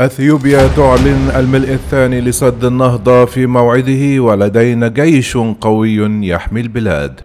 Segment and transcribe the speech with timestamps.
[0.00, 7.20] أثيوبيا تعلن الملء الثاني لسد النهضة في موعده ولدينا جيش قوي يحمي البلاد.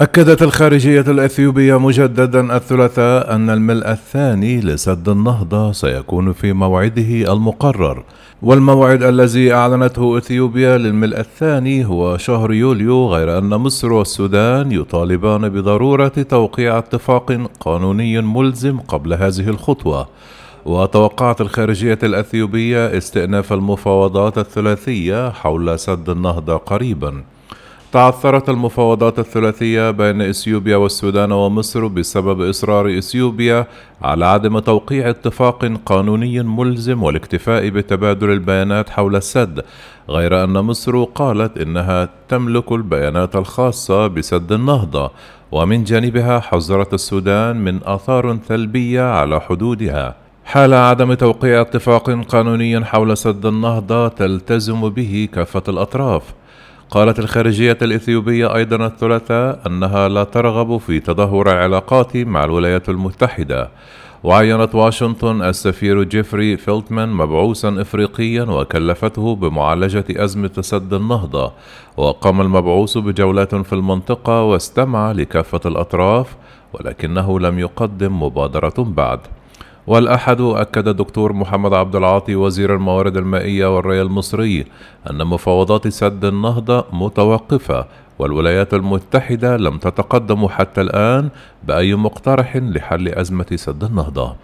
[0.00, 8.04] أكدت الخارجية الأثيوبية مجددا الثلاثاء أن الملء الثاني لسد النهضة سيكون في موعده المقرر.
[8.42, 16.08] والموعد الذي أعلنته إثيوبيا للملء الثاني هو شهر يوليو غير أن مصر والسودان يطالبان بضرورة
[16.08, 20.08] توقيع اتفاق قانوني ملزم قبل هذه الخطوة.
[20.64, 27.22] وتوقعت الخارجية الأثيوبية استئناف المفاوضات الثلاثية حول سد النهضة قريباً.
[27.92, 33.66] تعثرت المفاوضات الثلاثية بين إثيوبيا والسودان ومصر بسبب إصرار إثيوبيا
[34.02, 39.64] على عدم توقيع اتفاق قانوني ملزم والاكتفاء بتبادل البيانات حول السد
[40.08, 45.10] غير أن مصر قالت إنها تملك البيانات الخاصة بسد النهضة.
[45.52, 50.14] ومن جانبها حذرت السودان من آثار سلبية على حدودها.
[50.44, 56.22] حال عدم توقيع اتفاق قانوني حول سد النهضة تلتزم به كافة الأطراف.
[56.90, 63.70] قالت الخارجية الإثيوبية أيضا الثلاثاء أنها لا ترغب في تدهور العلاقات مع الولايات المتحدة.
[64.24, 71.52] وعينت واشنطن السفير جيفري فيلتمان مبعوثا افريقيا وكلفته بمعالجة أزمة سد النهضة.
[71.96, 76.36] وقام المبعوث بجولات في المنطقة واستمع لكافة الأطراف
[76.72, 79.20] ولكنه لم يقدم مبادرة بعد.
[79.86, 84.64] والأحد أكد الدكتور محمد عبد العاطي وزير الموارد المائية والري المصري
[85.10, 87.86] أن مفاوضات سد النهضة متوقفة
[88.18, 91.28] والولايات المتحدة لم تتقدم حتى الآن
[91.64, 94.34] بأي مقترح لحل أزمة سد النهضة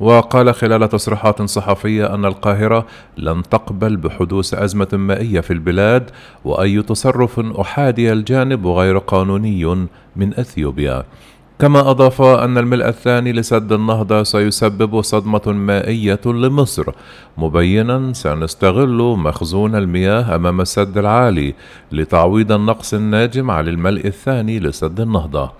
[0.00, 6.10] وقال خلال تصريحات صحفية أن القاهرة لن تقبل بحدوث أزمة مائية في البلاد
[6.44, 11.04] وأي تصرف أحادي الجانب وغير قانوني من أثيوبيا.
[11.62, 16.92] كما أضاف أن الملء الثاني لسد النهضة سيسبب صدمة مائية لمصر.
[17.38, 21.54] مبينا سنستغل مخزون المياه أمام السد العالي
[21.92, 25.52] لتعويض النقص الناجم عن الملء الثاني لسد النهضة.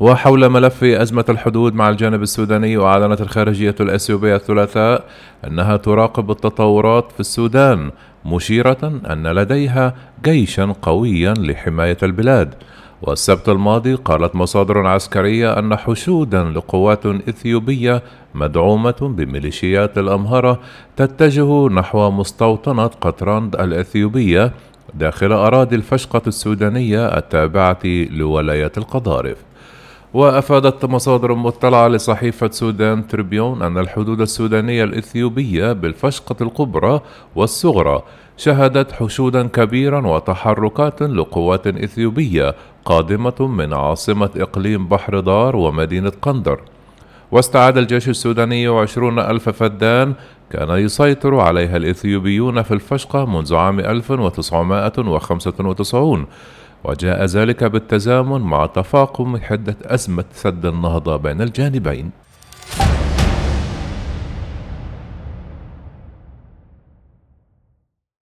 [0.00, 5.04] وحول ملف أزمة الحدود مع الجانب السوداني أعلنت الخارجية الأثيوبية الثلاثاء
[5.46, 7.90] أنها تراقب التطورات في السودان
[8.24, 9.94] مشيرة أن لديها
[10.24, 12.54] جيشا قويا لحماية البلاد.
[13.02, 18.02] والسبت الماضي قالت مصادر عسكرية أن حشودا لقوات إثيوبية
[18.34, 20.60] مدعومة بميليشيات الأمهرة
[20.96, 24.52] تتجه نحو مستوطنة قطراند الإثيوبية
[24.94, 27.78] داخل أراضي الفشقة السودانية التابعة
[28.10, 29.36] لولاية القضارف.
[30.14, 37.00] وأفادت مصادر مطلعة لصحيفة سودان تريبيون أن الحدود السودانية الإثيوبية بالفشقة الكبرى
[37.36, 38.02] والصغرى
[38.36, 42.54] شهدت حشودا كبيرا وتحركات لقوات إثيوبية
[42.84, 46.60] قادمة من عاصمة إقليم بحر دار ومدينة قندر.
[47.32, 50.14] واستعاد الجيش السوداني عشرون ألف فدان
[50.50, 56.26] كان يسيطر عليها الإثيوبيون في الفشقة منذ عام 1995
[56.84, 62.10] وجاء ذلك بالتزامن مع تفاقم حدة أزمة سد النهضة بين الجانبين.